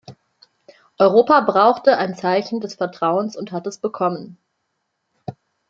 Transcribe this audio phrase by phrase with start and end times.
[0.97, 4.39] Europa brauchte ein Zeichen des Vertrauens und hat es bekommen.